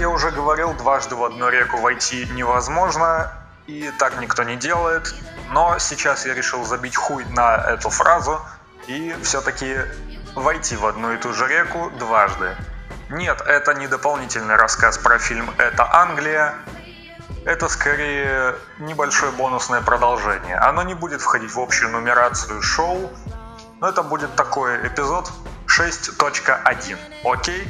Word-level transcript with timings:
я 0.00 0.08
уже 0.08 0.30
говорил, 0.30 0.72
дважды 0.74 1.14
в 1.14 1.22
одну 1.22 1.48
реку 1.48 1.76
войти 1.78 2.26
невозможно, 2.32 3.32
и 3.66 3.90
так 3.98 4.18
никто 4.20 4.42
не 4.42 4.56
делает. 4.56 5.14
Но 5.52 5.78
сейчас 5.78 6.26
я 6.26 6.34
решил 6.34 6.64
забить 6.64 6.96
хуй 6.96 7.24
на 7.26 7.56
эту 7.56 7.90
фразу 7.90 8.40
и 8.86 9.14
все-таки 9.22 9.76
войти 10.34 10.76
в 10.76 10.86
одну 10.86 11.12
и 11.12 11.18
ту 11.18 11.32
же 11.32 11.46
реку 11.46 11.90
дважды. 11.98 12.56
Нет, 13.10 13.42
это 13.46 13.74
не 13.74 13.88
дополнительный 13.88 14.56
рассказ 14.56 14.96
про 14.98 15.18
фильм 15.18 15.50
«Это 15.58 15.86
Англия». 15.92 16.54
Это 17.44 17.68
скорее 17.68 18.54
небольшое 18.78 19.32
бонусное 19.32 19.80
продолжение. 19.80 20.56
Оно 20.56 20.82
не 20.82 20.94
будет 20.94 21.22
входить 21.22 21.54
в 21.54 21.60
общую 21.60 21.90
нумерацию 21.90 22.60
шоу, 22.62 23.10
но 23.80 23.88
это 23.88 24.02
будет 24.02 24.34
такой 24.36 24.86
эпизод 24.86 25.30
6.1. 25.66 26.98
Окей? 27.24 27.66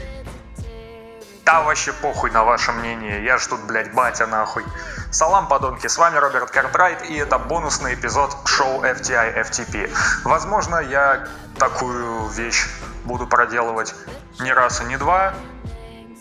Да 1.45 1.63
вообще 1.63 1.93
похуй 1.93 2.31
на 2.31 2.45
ваше 2.45 2.73
мнение, 2.73 3.25
я 3.25 3.39
ж 3.39 3.47
тут, 3.47 3.61
блядь, 3.61 3.93
батя 3.93 4.27
нахуй. 4.27 4.65
Салам, 5.11 5.49
подонки, 5.49 5.87
с 5.89 5.99
вами 5.99 6.17
Роберт 6.17 6.51
Картрайт, 6.51 7.03
и 7.11 7.17
это 7.17 7.39
бонусный 7.39 7.95
эпизод 7.95 8.37
шоу 8.45 8.83
FTI 8.83 9.41
FTP. 9.43 9.91
Возможно, 10.25 10.77
я 10.77 11.27
такую 11.59 12.27
вещь 12.29 12.67
буду 13.05 13.27
проделывать 13.27 13.95
не 14.39 14.53
раз 14.53 14.81
и 14.81 14.85
не 14.85 14.97
два, 14.97 15.35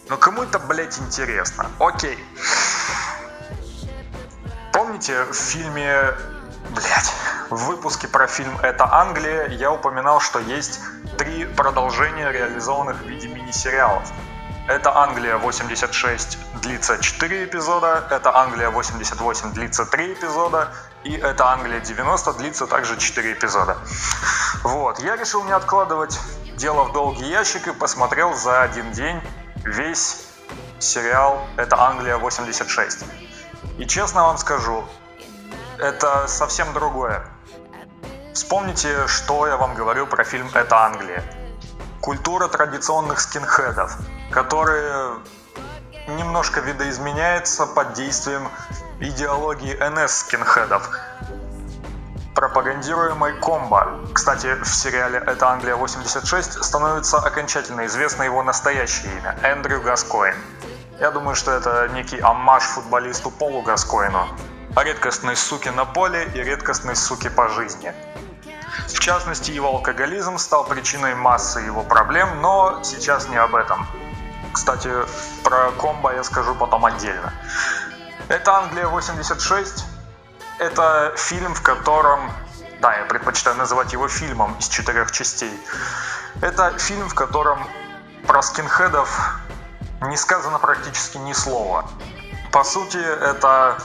но 0.09 0.17
кому 0.17 0.43
это, 0.43 0.57
блядь, 0.57 0.97
интересно? 0.99 1.69
Окей. 1.79 2.17
Помните 4.73 5.23
в 5.25 5.33
фильме, 5.33 6.15
блядь, 6.71 7.13
в 7.49 7.65
выпуске 7.65 8.07
про 8.07 8.25
фильм 8.25 8.57
«Это 8.61 8.91
Англия» 8.91 9.47
я 9.49 9.71
упоминал, 9.71 10.19
что 10.19 10.39
есть 10.39 10.79
три 11.17 11.45
продолжения, 11.45 12.31
реализованных 12.31 12.97
в 12.97 13.05
виде 13.05 13.27
мини-сериалов. 13.27 14.11
Это 14.69 14.95
Англия 14.95 15.37
86 15.37 16.37
длится 16.61 16.99
4 16.99 17.45
эпизода, 17.45 18.05
это 18.11 18.37
Англия 18.37 18.69
88 18.69 19.51
длится 19.53 19.83
3 19.83 20.13
эпизода, 20.13 20.71
и 21.03 21.15
это 21.15 21.47
Англия 21.47 21.79
90 21.79 22.33
длится 22.33 22.67
также 22.67 22.95
4 22.95 23.33
эпизода. 23.33 23.79
Вот, 24.61 24.99
я 24.99 25.15
решил 25.15 25.43
не 25.43 25.53
откладывать 25.53 26.19
дело 26.55 26.83
в 26.83 26.93
долгий 26.93 27.25
ящик 27.25 27.65
и 27.67 27.71
посмотрел 27.71 28.35
за 28.35 28.61
один 28.61 28.91
день 28.91 29.19
весь 29.65 30.27
сериал 30.77 31.47
«Это 31.57 31.75
Англия 31.81 32.19
86». 32.19 33.05
И 33.79 33.87
честно 33.87 34.21
вам 34.21 34.37
скажу, 34.37 34.85
это 35.79 36.27
совсем 36.27 36.73
другое. 36.73 37.25
Вспомните, 38.35 39.07
что 39.07 39.47
я 39.47 39.57
вам 39.57 39.73
говорил 39.73 40.05
про 40.05 40.23
фильм 40.23 40.47
«Это 40.53 40.77
Англия». 40.85 41.23
Культура 42.01 42.47
традиционных 42.47 43.19
скинхедов– 43.19 43.97
которые 44.31 45.15
немножко 46.07 46.59
видоизменяется 46.59 47.65
под 47.65 47.93
действием 47.93 48.49
идеологии 48.99 49.75
НС-скинхедов, 49.75 50.89
пропагандируемой 52.35 53.33
комбо. 53.39 53.99
Кстати, 54.13 54.55
в 54.61 54.67
сериале 54.67 55.19
«Это 55.19 55.49
Англия 55.49 55.75
86» 55.75 56.63
становится 56.63 57.17
окончательно 57.17 57.85
известно 57.85 58.23
его 58.23 58.43
настоящее 58.43 59.11
имя– 59.17 59.37
Эндрю 59.43 59.81
Гаскоин. 59.81 60.35
Я 60.99 61.11
думаю, 61.11 61.35
что 61.35 61.51
это 61.51 61.87
некий 61.93 62.19
аммаж 62.19 62.63
футболисту 62.63 63.31
Полу 63.31 63.61
Гаскоину. 63.61 64.27
Редкостной 64.75 65.35
суки 65.35 65.69
на 65.69 65.85
поле 65.85 66.29
и 66.35 66.43
редкостной 66.43 66.95
суки 66.95 67.29
по 67.29 67.49
жизни. 67.49 67.93
В 68.87 68.99
частности, 68.99 69.51
его 69.51 69.67
алкоголизм 69.67 70.37
стал 70.37 70.65
причиной 70.65 71.15
массы 71.15 71.59
его 71.59 71.83
проблем, 71.83 72.41
но 72.41 72.81
сейчас 72.83 73.27
не 73.29 73.37
об 73.37 73.55
этом. 73.55 73.87
Кстати, 74.53 74.91
про 75.43 75.71
комбо 75.71 76.13
я 76.13 76.23
скажу 76.23 76.55
потом 76.55 76.85
отдельно. 76.85 77.33
Это 78.27 78.57
Англия 78.57 78.87
86. 78.87 79.85
Это 80.59 81.13
фильм, 81.15 81.53
в 81.53 81.61
котором... 81.61 82.31
Да, 82.81 82.95
я 82.95 83.05
предпочитаю 83.05 83.57
называть 83.57 83.93
его 83.93 84.07
фильмом 84.07 84.55
из 84.59 84.67
четырех 84.67 85.11
частей. 85.11 85.53
Это 86.41 86.77
фильм, 86.77 87.09
в 87.09 87.13
котором 87.13 87.65
про 88.27 88.41
скинхедов 88.41 89.09
не 90.01 90.17
сказано 90.17 90.59
практически 90.59 91.17
ни 91.17 91.33
слова. 91.33 91.89
По 92.51 92.63
сути, 92.63 92.97
это 92.97 93.77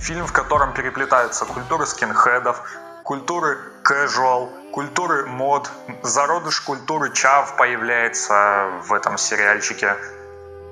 фильм, 0.00 0.26
в 0.26 0.32
котором 0.32 0.72
переплетаются 0.72 1.44
культуры 1.44 1.86
скинхедов, 1.86 2.62
культуры 3.04 3.58
casual, 3.84 4.70
культуры 4.72 5.26
мод, 5.26 5.70
зародыш 6.02 6.60
культуры 6.60 7.12
чав 7.12 7.56
появляется 7.56 8.70
в 8.86 8.92
этом 8.92 9.18
сериальчике. 9.18 9.96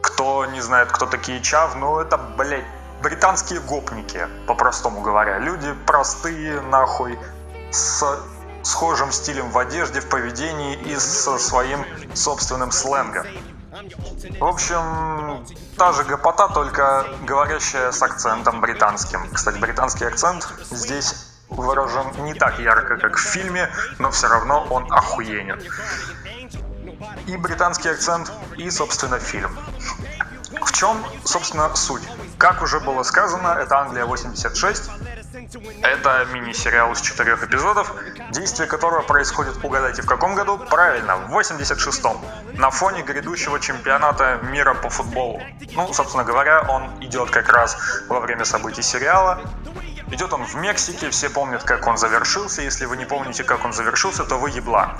Кто 0.02 0.46
не 0.46 0.60
знает, 0.60 0.92
кто 0.92 1.06
такие 1.06 1.42
чав, 1.42 1.74
ну 1.76 1.98
это, 1.98 2.16
блядь, 2.18 2.64
британские 3.02 3.60
гопники, 3.60 4.28
по-простому 4.46 5.00
говоря. 5.00 5.38
Люди 5.38 5.72
простые, 5.86 6.60
нахуй, 6.60 7.18
с 7.70 8.04
схожим 8.62 9.12
стилем 9.12 9.50
в 9.50 9.58
одежде, 9.58 10.00
в 10.00 10.08
поведении 10.08 10.74
и 10.76 10.96
со 10.96 11.38
своим 11.38 11.84
собственным 12.14 12.70
сленгом. 12.70 13.26
В 14.40 14.44
общем, 14.44 15.46
та 15.76 15.92
же 15.92 16.04
гопота, 16.04 16.48
только 16.48 17.06
говорящая 17.22 17.92
с 17.92 18.02
акцентом 18.02 18.60
британским. 18.60 19.20
Кстати, 19.32 19.58
британский 19.58 20.04
акцент 20.04 20.48
здесь 20.70 21.27
выражен 21.50 22.24
не 22.24 22.34
так 22.34 22.58
ярко, 22.58 22.96
как 22.96 23.16
в 23.16 23.20
фильме, 23.20 23.70
но 23.98 24.10
все 24.10 24.28
равно 24.28 24.66
он 24.70 24.86
охуенен. 24.92 25.60
И 27.26 27.36
британский 27.36 27.88
акцент, 27.88 28.32
и, 28.56 28.70
собственно, 28.70 29.18
фильм. 29.18 29.56
В 30.62 30.72
чем, 30.72 31.04
собственно, 31.24 31.74
суть? 31.76 32.02
Как 32.38 32.62
уже 32.62 32.80
было 32.80 33.02
сказано, 33.02 33.58
это 33.60 33.78
Англия 33.78 34.06
86. 34.06 34.90
Это 35.82 36.26
мини-сериал 36.32 36.92
из 36.92 37.00
четырех 37.00 37.44
эпизодов, 37.44 37.94
действие 38.30 38.66
которого 38.66 39.02
происходит, 39.02 39.62
угадайте, 39.62 40.02
в 40.02 40.06
каком 40.06 40.34
году? 40.34 40.58
Правильно, 40.58 41.16
в 41.16 41.38
86-м, 41.38 42.18
на 42.54 42.70
фоне 42.70 43.02
грядущего 43.02 43.60
чемпионата 43.60 44.40
мира 44.42 44.74
по 44.74 44.88
футболу. 44.88 45.40
Ну, 45.74 45.92
собственно 45.92 46.24
говоря, 46.24 46.62
он 46.68 47.04
идет 47.04 47.30
как 47.30 47.48
раз 47.52 47.76
во 48.08 48.20
время 48.20 48.44
событий 48.44 48.82
сериала. 48.82 49.40
Идет 50.10 50.32
он 50.32 50.44
в 50.44 50.54
Мексике, 50.54 51.10
все 51.10 51.28
помнят, 51.28 51.64
как 51.64 51.86
он 51.86 51.98
завершился. 51.98 52.62
Если 52.62 52.86
вы 52.86 52.96
не 52.96 53.04
помните, 53.04 53.44
как 53.44 53.64
он 53.64 53.72
завершился, 53.72 54.24
то 54.24 54.38
вы 54.38 54.50
еблан. 54.50 54.90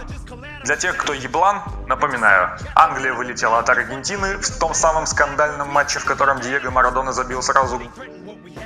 Для 0.65 0.77
тех, 0.77 0.97
кто 0.97 1.15
еблан, 1.15 1.63
напоминаю, 1.87 2.59
Англия 2.75 3.15
вылетела 3.15 3.59
от 3.59 3.71
Аргентины 3.71 4.37
в 4.37 4.59
том 4.59 4.75
самом 4.75 5.07
скандальном 5.07 5.69
матче, 5.69 5.99
в 5.99 6.05
котором 6.05 6.41
Диего 6.41 6.71
Марадона 6.71 7.13
забил 7.13 7.43
сразу 7.43 7.81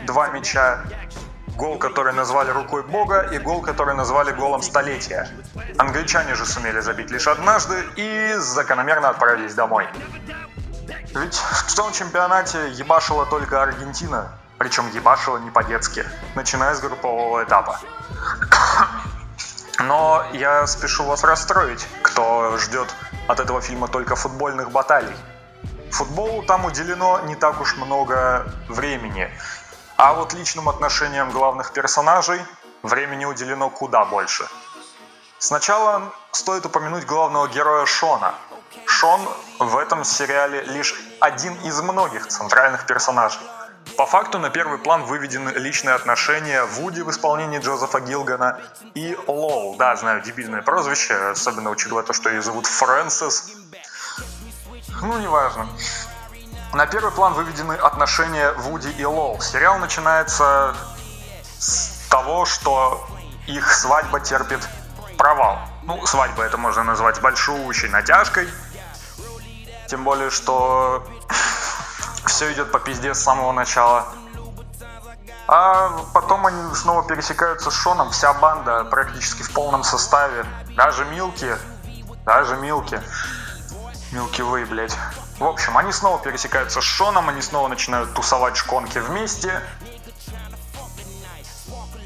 два 0.07 0.29
мяча. 0.29 0.85
Гол, 1.57 1.79
который 1.79 2.15
назвали 2.15 2.50
рукой 2.50 2.83
бога, 2.83 3.29
и 3.31 3.38
гол, 3.38 3.61
который 3.61 3.95
назвали 3.95 4.33
голом 4.33 4.62
столетия. 4.62 5.29
Англичане 5.77 6.35
же 6.35 6.47
сумели 6.47 6.81
забить 6.81 7.11
лишь 7.11 7.29
однажды 7.29 7.85
и 7.97 8.35
закономерно 8.38 9.11
отправились 9.11 9.55
домой. 9.55 9.87
Ведь 11.15 11.35
в 11.35 11.75
том 11.75 11.93
чемпионате 11.93 12.71
ебашила 12.71 13.27
только 13.27 13.62
Аргентина, 13.62 14.33
причем 14.62 14.88
ебашила 14.91 15.38
не 15.38 15.50
по-детски, 15.50 16.06
начиная 16.37 16.73
с 16.76 16.81
группового 16.81 17.43
этапа. 17.43 17.81
Но 19.81 20.25
я 20.35 20.69
спешу 20.69 21.03
вас 21.03 21.25
расстроить, 21.25 21.85
кто 22.03 22.56
ждет 22.59 22.87
от 23.26 23.41
этого 23.41 23.61
фильма 23.61 23.88
только 23.88 24.14
футбольных 24.14 24.70
баталий. 24.70 25.17
Футболу 25.91 26.44
там 26.44 26.64
уделено 26.64 27.19
не 27.25 27.35
так 27.35 27.61
уж 27.61 27.76
много 27.76 28.47
времени, 28.69 29.29
а 29.97 30.14
вот 30.14 30.32
личным 30.32 30.69
отношениям 30.69 31.32
главных 31.32 31.73
персонажей 31.73 32.41
времени 32.85 33.25
уделено 33.25 33.69
куда 33.69 34.05
больше. 34.05 34.47
Сначала 35.38 36.12
стоит 36.31 36.67
упомянуть 36.67 37.05
главного 37.05 37.49
героя 37.49 37.85
Шона. 37.85 38.32
Шон 38.87 39.20
в 39.59 39.76
этом 39.76 40.05
сериале 40.05 40.62
лишь 40.62 40.94
один 41.19 41.55
из 41.62 41.81
многих 41.81 42.29
центральных 42.29 42.87
персонажей– 42.87 43.43
по 43.96 44.06
факту 44.06 44.38
на 44.38 44.50
первый 44.50 44.79
план 44.79 45.05
выведены 45.05 45.50
личные 45.50 45.94
отношения 45.94 46.64
Вуди 46.64 47.02
в 47.02 47.11
исполнении 47.11 47.58
Джозефа 47.61 48.00
Гилгана 48.00 48.58
и 48.94 49.17
Лоу. 49.26 49.76
Да, 49.76 49.94
знаю, 49.96 50.23
дебильное 50.23 50.62
прозвище, 50.62 51.14
особенно 51.14 51.70
учитывая 51.70 52.02
то, 52.02 52.12
что 52.12 52.31
ее 52.31 52.43
зовут 52.43 52.67
Фрэнсис. 52.67 53.52
Ну, 55.02 55.19
неважно. 55.19 55.69
На 56.73 56.87
первый 56.87 57.12
план 57.12 57.34
выведены 57.34 57.75
отношения 57.75 58.52
Вуди 58.52 58.88
и 58.88 59.05
Лоу. 59.05 59.40
Сериал 59.40 59.79
начинается 59.79 60.75
с 61.58 62.08
того, 62.08 62.46
что 62.46 63.06
их 63.46 63.73
свадьба 63.73 64.20
терпит 64.20 64.61
провал. 65.19 65.58
Ну, 65.82 66.05
свадьба 66.06 66.44
это 66.44 66.56
можно 66.56 66.82
назвать 66.82 67.20
большущей 67.20 67.88
натяжкой. 67.88 68.49
Тем 69.88 70.05
более, 70.05 70.31
что 70.31 71.06
все 72.27 72.53
идет 72.53 72.73
по 72.73 72.79
пизде 72.79 73.15
с 73.15 73.21
самого 73.23 73.53
начала. 73.53 74.07
А 75.49 75.91
потом 76.15 76.47
они 76.47 76.75
снова 76.75 77.07
пересекаются 77.07 77.71
с 77.71 77.75
Шоном, 77.75 78.11
вся 78.11 78.33
банда 78.33 78.85
практически 78.85 79.43
в 79.43 79.53
полном 79.53 79.85
составе. 79.85 80.47
Даже 80.77 81.05
Милки, 81.05 81.57
даже 82.25 82.57
Милки. 82.57 83.01
Милки 84.13 84.43
Вей, 84.43 84.65
блядь. 84.65 84.97
В 85.39 85.45
общем, 85.45 85.77
они 85.77 85.93
снова 85.93 86.19
пересекаются 86.23 86.81
с 86.81 86.85
Шоном, 86.85 87.29
они 87.29 87.43
снова 87.43 87.69
начинают 87.69 88.15
тусовать 88.15 88.57
шконки 88.57 88.99
вместе. 88.99 89.61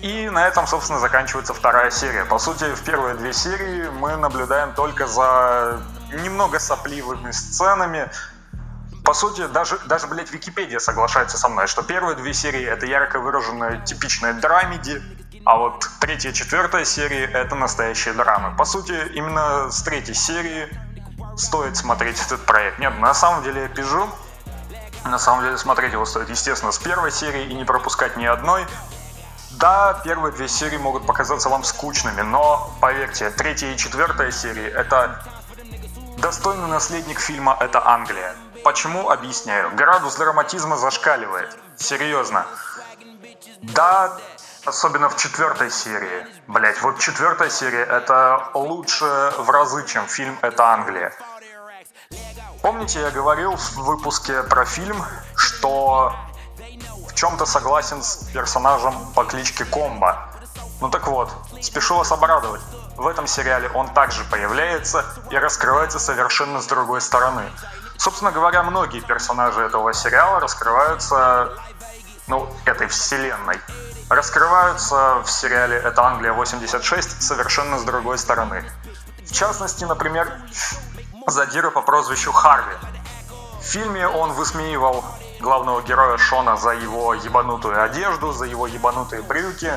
И 0.00 0.28
на 0.30 0.46
этом, 0.46 0.66
собственно, 0.66 1.00
заканчивается 1.00 1.52
вторая 1.52 1.90
серия. 1.90 2.24
По 2.24 2.38
сути, 2.38 2.64
в 2.74 2.82
первые 2.82 3.14
две 3.16 3.32
серии 3.32 3.88
мы 3.88 4.16
наблюдаем 4.16 4.72
только 4.72 5.06
за 5.06 5.80
немного 6.12 6.58
сопливыми 6.58 7.30
сценами. 7.30 8.10
По 9.06 9.14
сути, 9.14 9.46
даже, 9.46 9.78
даже, 9.86 10.08
блядь, 10.08 10.32
Википедия 10.32 10.80
соглашается 10.80 11.38
со 11.38 11.48
мной, 11.48 11.68
что 11.68 11.84
первые 11.84 12.16
две 12.16 12.34
серии— 12.34 12.64
это 12.66 12.86
ярко 12.86 13.20
выраженная 13.20 13.80
типичная 13.82 14.32
драмеди, 14.32 15.00
а 15.44 15.58
вот 15.58 15.88
третья 16.00 16.30
и 16.30 16.34
четвертая 16.34 16.84
серии— 16.84 17.22
это 17.32 17.54
настоящие 17.54 18.14
драмы. 18.14 18.56
По 18.56 18.64
сути, 18.64 18.94
именно 19.14 19.70
с 19.70 19.80
третьей 19.84 20.14
серии 20.14 20.68
стоит 21.36 21.76
смотреть 21.76 22.20
этот 22.20 22.44
проект. 22.46 22.80
Нет, 22.80 22.98
на 22.98 23.14
самом 23.14 23.44
деле 23.44 23.62
я 23.62 23.68
пижу. 23.68 24.10
На 25.04 25.20
самом 25.20 25.44
деле 25.44 25.56
смотреть 25.56 25.92
его 25.92 26.04
стоит, 26.04 26.28
естественно, 26.28 26.72
с 26.72 26.78
первой 26.78 27.12
серии 27.12 27.46
и 27.46 27.54
не 27.54 27.64
пропускать 27.64 28.16
ни 28.16 28.24
одной. 28.24 28.66
Да, 29.52 30.00
первые 30.02 30.32
две 30.32 30.48
серии 30.48 30.78
могут 30.78 31.06
показаться 31.06 31.48
вам 31.48 31.62
скучными, 31.62 32.22
но 32.22 32.76
поверьте, 32.80 33.30
третья 33.30 33.68
и 33.72 33.76
четвертая 33.76 34.32
серии— 34.32 34.66
это 34.74 35.22
достойный 36.18 36.66
наследник 36.66 37.20
фильма 37.20 37.56
«Это 37.60 37.86
Англия». 37.86 38.34
Почему? 38.66 39.10
Объясняю. 39.10 39.70
Градус 39.76 40.16
драматизма 40.16 40.76
зашкаливает. 40.76 41.56
Серьезно. 41.76 42.46
Да, 43.62 44.18
особенно 44.64 45.08
в 45.08 45.16
четвертой 45.16 45.70
серии. 45.70 46.26
Блять, 46.48 46.82
вот 46.82 46.98
четвертая 46.98 47.48
серия 47.48 47.84
это 47.84 48.50
лучше 48.54 49.04
в 49.38 49.48
разы, 49.50 49.86
чем 49.86 50.08
фильм 50.08 50.36
«Это 50.42 50.64
Англия». 50.64 51.14
Помните, 52.60 52.98
я 53.02 53.12
говорил 53.12 53.54
в 53.54 53.76
выпуске 53.76 54.42
про 54.42 54.64
фильм, 54.64 55.00
что 55.36 56.12
в 57.08 57.14
чем-то 57.14 57.46
согласен 57.46 58.02
с 58.02 58.16
персонажем 58.32 59.12
по 59.14 59.22
кличке 59.22 59.64
Комбо. 59.64 60.28
Ну 60.80 60.90
так 60.90 61.06
вот, 61.06 61.30
спешу 61.62 61.98
вас 61.98 62.10
обрадовать. 62.10 62.62
В 62.96 63.06
этом 63.06 63.28
сериале 63.28 63.68
он 63.74 63.88
также 63.94 64.24
появляется 64.24 65.04
и 65.30 65.36
раскрывается 65.36 66.00
совершенно 66.00 66.60
с 66.60 66.66
другой 66.66 67.00
стороны. 67.00 67.44
Собственно 67.98 68.30
говоря, 68.30 68.62
многие 68.62 69.00
персонажи 69.00 69.60
этого 69.60 69.92
сериала 69.92 70.40
раскрываются, 70.40 71.52
ну, 72.26 72.48
этой 72.64 72.88
вселенной, 72.88 73.60
раскрываются 74.08 75.22
в 75.24 75.30
сериале 75.30 75.76
«Это 75.76 76.02
Англия 76.04 76.32
86» 76.32 77.20
совершенно 77.20 77.78
с 77.78 77.84
другой 77.84 78.18
стороны. 78.18 78.64
В 79.24 79.32
частности, 79.32 79.84
например, 79.84 80.30
задира 81.26 81.70
по 81.70 81.82
прозвищу 81.82 82.32
Харви. 82.32 82.74
В 83.60 83.64
фильме 83.64 84.06
он 84.06 84.32
высмеивал 84.32 85.04
главного 85.40 85.82
героя 85.82 86.16
Шона 86.18 86.56
за 86.56 86.70
его 86.70 87.14
ебанутую 87.14 87.82
одежду, 87.82 88.32
за 88.32 88.44
его 88.44 88.66
ебанутые 88.66 89.22
брюки, 89.22 89.72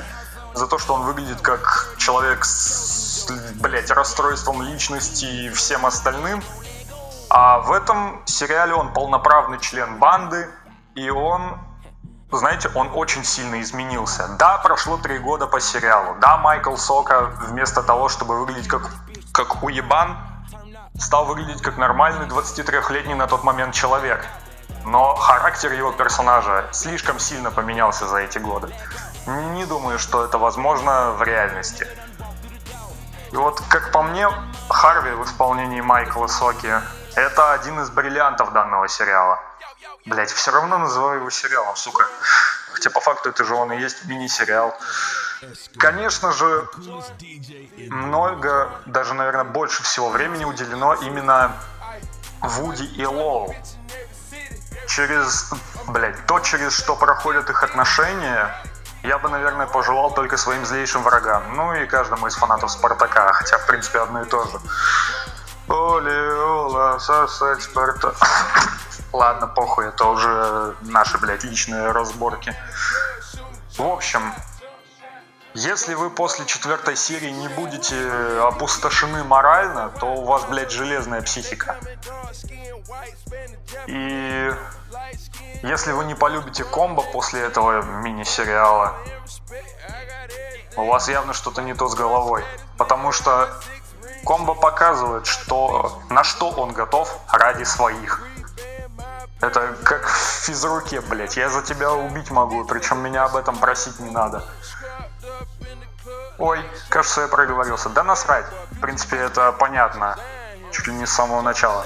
за 0.54 0.68
то, 0.68 0.78
что 0.78 0.94
он 0.94 1.04
выглядит 1.04 1.42
как 1.42 1.96
человек 1.98 2.46
с, 2.46 3.28
блядь, 3.56 3.92
расстройством 3.92 4.62
личности 4.62 5.26
и 5.26 5.50
всем 5.50 5.86
остальным. 5.86 6.44
А 7.30 7.60
в 7.60 7.72
этом 7.72 8.24
сериале 8.26 8.74
он 8.74 8.92
полноправный 8.92 9.60
член 9.60 10.00
банды, 10.00 10.50
и 10.96 11.12
он, 11.12 11.60
знаете, 12.32 12.72
он 12.74 12.90
очень 12.96 13.24
сильно 13.24 13.62
изменился. 13.62 14.36
Да, 14.40 14.58
прошло 14.58 14.98
три 14.98 15.20
года 15.20 15.46
по 15.46 15.60
сериалу. 15.60 16.16
Да, 16.20 16.38
Майкл 16.38 16.76
Сока 16.76 17.32
вместо 17.48 17.84
того, 17.84 18.10
чтобы 18.10 18.40
выглядеть 18.40 18.68
как, 18.68 18.90
как 19.32 19.64
уебан, 19.64 20.18
стал 20.98 21.26
выглядеть 21.26 21.62
как 21.62 21.78
нормальный 21.78 22.26
23-летний 22.26 23.14
на 23.14 23.28
тот 23.28 23.44
момент 23.44 23.76
человек. 23.76 24.26
Но 24.86 25.14
характер 25.14 25.74
его 25.74 25.92
персонажа 25.92 26.68
слишком 26.72 27.20
сильно 27.20 27.52
поменялся 27.52 28.08
за 28.08 28.18
эти 28.18 28.40
годы. 28.40 28.74
Не 29.28 29.66
думаю, 29.66 30.00
что 30.00 30.26
это 30.26 30.40
возможно 30.40 31.12
в 31.12 31.22
реальности. 31.22 31.86
И 33.32 33.36
вот, 33.36 33.62
как 33.70 33.92
по 33.92 34.02
мне, 34.02 34.28
Харви 34.68 35.12
в 35.12 35.24
исполнении 35.26 35.82
Майкла 35.82 36.26
Соки– 36.26 36.74
это 37.16 37.54
один 37.54 37.80
из 37.82 37.90
бриллиантов 37.90 38.54
данного 38.54 38.88
сериала. 38.88 39.40
Блять, 40.06 40.32
все 40.32 40.52
равно 40.52 40.78
называю 40.78 41.20
его 41.20 41.30
сериалом, 41.30 41.76
сука. 41.76 42.08
Хотя 42.74 42.90
по 42.90 43.00
факту 43.00 43.30
это 43.30 43.44
же 43.44 43.56
он 43.56 43.72
и 43.74 43.80
есть 43.80 44.06
мини-сериал. 44.06 44.78
Конечно 45.78 46.32
же, 46.32 46.68
много, 47.90 48.72
даже, 48.86 49.14
наверное, 49.14 49.46
больше 49.46 49.84
всего 49.84 50.10
времени 50.10 50.46
уделено 50.46 50.94
именно 50.96 51.54
Вуди 52.42 52.84
и 52.84 53.06
Лоу. 53.06 53.56
Через, 54.88 55.52
блядь, 55.88 56.26
то, 56.26 56.40
через 56.40 56.78
что 56.78 56.96
проходят 56.96 57.50
их 57.50 57.64
отношения, 57.64 58.54
я 59.04 59.18
бы, 59.18 59.30
наверное, 59.30 59.68
пожелал 59.68 60.14
только 60.14 60.36
своим 60.38 60.66
злейшим 60.66 61.04
врагам. 61.04 61.56
Ну 61.56 61.74
и 61.74 61.86
каждому 61.86 62.28
из 62.28 62.36
фанатов 62.36 62.72
Спартака, 62.72 63.32
хотя, 63.34 63.58
в 63.58 63.66
принципе, 63.66 64.00
одно 64.00 64.24
и 64.24 64.26
то 64.26 64.44
же. 64.46 64.60
Оли, 65.68 66.39
сосать 67.00 67.62
Спарта. 67.62 68.14
Ладно, 69.12 69.48
похуй, 69.48 69.88
это 69.88 70.06
уже 70.06 70.76
наши, 70.82 71.18
блядь, 71.18 71.44
личные 71.44 71.92
разборки. 71.92 72.56
В 73.78 73.88
общем, 73.88 74.34
если 75.54 75.96
вы 75.96 76.12
после 76.12 76.46
четвертой 76.46 76.96
серии 76.96 77.32
не 77.32 77.48
будете 77.48 77.96
опустошены 78.42 79.24
морально, 79.24 79.90
то 80.00 80.06
у 80.06 80.26
вас, 80.26 80.44
блядь, 80.46 80.72
железная 80.72 81.22
психика. 81.22 81.76
И 83.88 84.54
если 85.64 85.92
вы 85.92 86.06
не 86.06 86.14
полюбите 86.14 86.64
комбо 86.64 87.02
после 87.02 87.42
этого 87.42 87.82
мини-сериала, 87.82 88.96
у 90.78 90.86
вас 90.86 91.10
явно 91.10 91.34
что-то 91.34 91.62
не 91.62 91.74
то 91.74 91.88
с 91.88 91.96
головой. 91.96 92.46
Потому 92.78 93.12
что 93.12 93.50
комбо 94.24 94.54
показывает, 94.54 95.28
что, 95.28 96.02
на 96.10 96.24
что 96.24 96.50
он 96.50 96.74
готов 96.74 97.14
ради 97.32 97.64
своих. 97.64 98.22
Это 99.42 99.76
как 99.84 100.06
в 100.06 100.46
физруке, 100.46 101.02
блядь. 101.02 101.38
Я 101.38 101.50
за 101.50 101.62
тебя 101.62 101.94
убить 101.94 102.30
могу, 102.30 102.66
причем 102.66 103.00
меня 103.00 103.24
об 103.24 103.36
этом 103.36 103.58
просить 103.58 104.00
не 104.00 104.12
надо. 104.12 104.44
Ой, 106.38 106.64
кажется, 106.90 107.22
я 107.22 107.28
проговорился. 107.28 107.90
Да 107.90 108.04
насрать. 108.04 108.46
В 108.72 108.80
принципе, 108.80 109.18
это 109.18 109.52
понятно. 109.54 110.18
Чуть 110.72 110.88
ли 110.88 110.94
не 110.94 111.06
с 111.06 111.12
самого 111.12 111.42
начала. 111.42 111.86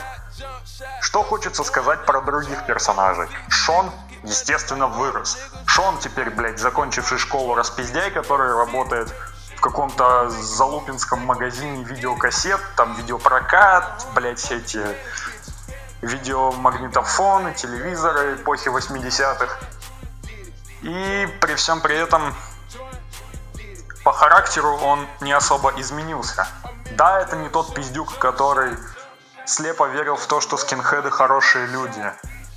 Что 1.01 1.23
хочется 1.23 1.63
сказать 1.63 2.05
про 2.05 2.21
других 2.21 2.65
персонажей? 2.65 3.27
Шон, 3.49 3.91
естественно, 4.23 4.87
вырос. 4.87 5.37
Шон 5.65 5.99
теперь, 5.99 6.29
блядь, 6.31 6.59
закончивший 6.59 7.17
школу 7.19 7.55
распиздяй, 7.55 8.11
который 8.11 8.55
работает 8.55 9.13
каком-то 9.63 10.29
залупинском 10.29 11.25
магазине 11.25 11.83
видеокассет, 11.85 12.59
там 12.75 12.93
видеопрокат, 12.95 14.05
блядь, 14.13 14.51
эти 14.51 14.85
видеомагнитофоны, 16.01 17.53
телевизоры 17.53 18.35
эпохи 18.35 18.67
80-х. 18.67 19.57
И 20.81 21.27
при 21.39 21.55
всем 21.55 21.79
при 21.79 21.95
этом 21.95 22.35
по 24.03 24.11
характеру 24.11 24.75
он 24.75 25.07
не 25.21 25.31
особо 25.31 25.71
изменился. 25.77 26.45
Да, 26.97 27.21
это 27.21 27.37
не 27.37 27.47
тот 27.47 27.73
пиздюк, 27.73 28.17
который 28.17 28.77
слепо 29.45 29.87
верил 29.87 30.17
в 30.17 30.27
то, 30.27 30.41
что 30.41 30.57
скинхеды 30.57 31.09
хорошие 31.09 31.67
люди. 31.67 32.03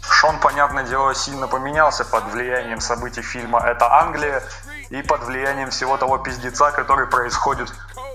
Шон, 0.02 0.40
понятное 0.40 0.82
дело, 0.82 1.14
сильно 1.14 1.46
поменялся 1.46 2.04
под 2.04 2.24
влиянием 2.32 2.80
событий 2.80 3.22
фильма 3.22 3.60
«Это 3.60 3.92
Англия» 3.92 4.42
и 4.90 5.02
под 5.02 5.24
влиянием 5.24 5.70
всего 5.70 5.96
того 5.96 6.18
пиздеца, 6.18 6.70
который 6.70 7.06
происходит 7.06 7.72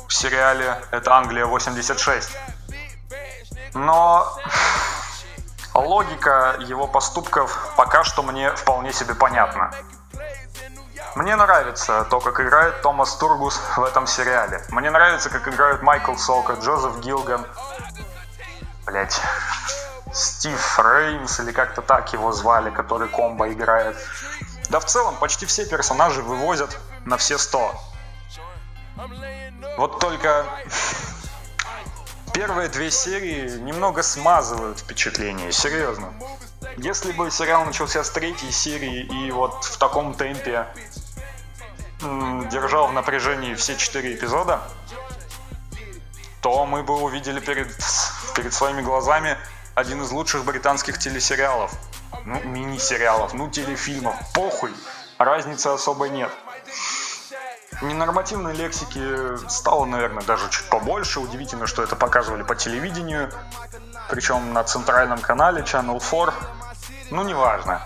в 0.07 0.13
сериале 0.13 0.81
«Это 0.91 1.15
Англия 1.15 1.45
86». 1.45 2.29
Но 3.73 4.37
логика 5.73 6.57
его 6.59 6.87
поступков 6.87 7.73
пока 7.77 8.03
что 8.03 8.23
мне 8.23 8.51
вполне 8.51 8.93
себе 8.93 9.15
понятна. 9.15 9.71
Мне 11.15 11.35
нравится 11.35 12.05
то, 12.09 12.19
как 12.21 12.39
играет 12.39 12.81
Томас 12.81 13.15
Тургус 13.15 13.59
в 13.75 13.83
этом 13.83 14.07
сериале. 14.07 14.63
Мне 14.69 14.89
нравится, 14.89 15.29
как 15.29 15.47
играют 15.47 15.81
Майкл 15.81 16.15
Солка, 16.15 16.53
Джозеф 16.53 16.99
Гилган, 16.99 17.45
блять, 18.85 19.21
Стив 20.13 20.79
Реймс 20.79 21.39
или 21.39 21.51
как-то 21.51 21.81
так 21.81 22.11
его 22.13 22.31
звали, 22.31 22.69
который 22.69 23.09
комбо 23.09 23.51
играет. 23.51 23.97
Да 24.71 24.79
в 24.79 24.85
целом 24.85 25.17
почти 25.17 25.45
все 25.45 25.65
персонажи 25.65 26.21
вывозят 26.21 26.79
на 27.03 27.17
все 27.17 27.37
сто. 27.37 27.75
Вот 29.77 29.99
только 29.99 30.45
первые 32.33 32.69
две 32.69 32.89
серии 32.89 33.49
немного 33.59 34.01
смазывают 34.01 34.79
впечатление, 34.79 35.51
серьезно. 35.51 36.13
Если 36.77 37.11
бы 37.11 37.29
сериал 37.31 37.65
начался 37.65 38.01
с 38.01 38.09
третьей 38.11 38.53
серии 38.53 39.01
и 39.01 39.31
вот 39.31 39.65
в 39.65 39.77
таком 39.77 40.13
темпе 40.13 40.65
держал 41.99 42.87
в 42.87 42.93
напряжении 42.93 43.55
все 43.55 43.75
четыре 43.75 44.15
эпизода, 44.15 44.61
то 46.39 46.65
мы 46.65 46.81
бы 46.81 46.95
увидели 46.95 47.41
перед, 47.41 47.75
перед 48.35 48.53
своими 48.53 48.81
глазами 48.81 49.37
один 49.75 50.01
из 50.01 50.11
лучших 50.11 50.45
британских 50.45 50.97
телесериалов. 50.97 51.73
Ну, 52.25 52.39
мини-сериалов, 52.43 53.33
ну, 53.33 53.49
телефильмов. 53.49 54.15
Похуй, 54.33 54.73
разницы 55.17 55.67
особой 55.67 56.09
нет. 56.09 56.31
Ненормативной 57.81 58.53
лексики 58.53 59.37
стало, 59.49 59.85
наверное, 59.85 60.23
даже 60.23 60.49
чуть 60.49 60.69
побольше. 60.69 61.19
Удивительно, 61.19 61.65
что 61.65 61.81
это 61.81 61.95
показывали 61.95 62.43
по 62.43 62.55
телевидению. 62.55 63.31
Причем 64.09 64.53
на 64.53 64.63
центральном 64.63 65.19
канале 65.19 65.61
Channel 65.61 65.99
4. 65.99 66.33
Ну, 67.09 67.23
неважно. 67.23 67.81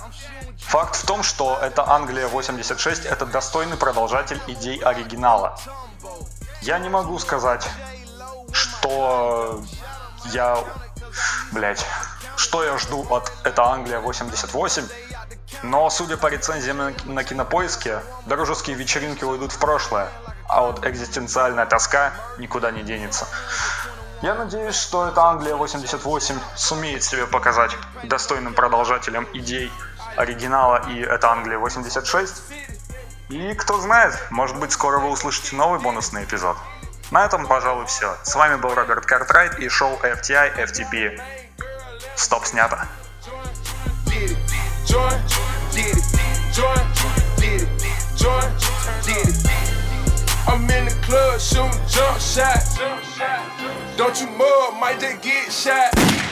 Факт 0.68 0.96
в 0.96 1.06
том, 1.06 1.24
что 1.24 1.58
это 1.62 1.88
Англия 1.88 2.28
86 2.28 3.06
это 3.06 3.26
достойный 3.26 3.78
продолжатель 3.78 4.42
идей 4.48 4.78
оригинала. 4.80 5.58
Я 6.62 6.80
не 6.80 6.90
могу 6.90 7.20
сказать, 7.20 7.68
что 8.52 9.64
я, 10.32 10.58
блять, 11.52 11.86
что 12.56 12.64
я 12.64 12.78
жду 12.78 13.06
от 13.10 13.34
это 13.44 13.66
Англия 13.66 14.00
88, 14.00 14.88
но 15.64 15.90
судя 15.90 16.16
по 16.16 16.28
рецензиям 16.28 16.96
на, 17.04 17.24
кинопоиске, 17.26 18.00
дружеские 18.28 18.78
вечеринки 18.78 19.26
уйдут 19.26 19.52
в 19.52 19.60
прошлое, 19.60 20.08
а 20.48 20.62
вот 20.62 20.86
экзистенциальная 20.86 21.66
тоска 21.66 22.14
никуда 22.38 22.72
не 22.72 22.84
денется. 22.84 23.28
Я 24.22 24.36
надеюсь, 24.36 24.76
что 24.76 25.06
эта 25.06 25.22
Англия 25.26 25.58
88 25.58 26.40
сумеет 26.56 27.04
себе 27.04 27.28
показать 27.28 27.72
достойным 28.04 28.54
продолжателем 28.54 29.28
идей 29.34 29.70
оригинала 30.16 30.90
и 30.90 31.02
это 31.02 31.32
Англия 31.32 31.58
86. 31.58 32.42
И 33.28 33.54
кто 33.56 33.82
знает, 33.82 34.18
может 34.30 34.58
быть 34.62 34.72
скоро 34.72 35.00
вы 35.00 35.10
услышите 35.10 35.58
новый 35.58 35.82
бонусный 35.82 36.24
эпизод. 36.24 36.56
На 37.12 37.26
этом, 37.26 37.48
пожалуй, 37.48 37.86
все. 37.88 38.16
С 38.24 38.34
вами 38.34 38.56
был 38.56 38.74
Роберт 38.74 39.06
Картрайт 39.06 39.60
и 39.60 39.68
шоу 39.68 40.00
FTI 40.02 40.56
FTP. 40.56 41.45
Стоп, 42.17 42.45
снято. 42.47 42.89
I'm 50.47 50.69
in 50.71 50.85
the 50.87 50.91
club 51.03 51.41
shooting 51.41 51.71
jump 51.89 52.19
shots. 52.21 52.79
Don't 53.97 54.21
you 54.21 54.27
mug, 54.37 54.81
might 54.81 54.99
just 55.01 55.23
get 55.23 55.53
shot. 55.53 56.24